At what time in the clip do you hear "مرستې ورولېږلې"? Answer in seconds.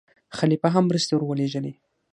0.89-1.73